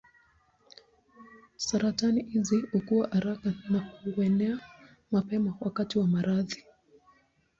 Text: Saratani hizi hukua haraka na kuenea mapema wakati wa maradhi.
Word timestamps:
Saratani 1.57 2.23
hizi 2.29 2.61
hukua 2.71 3.07
haraka 3.07 3.53
na 3.69 3.79
kuenea 4.15 4.59
mapema 5.11 5.57
wakati 5.61 5.99
wa 5.99 6.07
maradhi. 6.07 6.63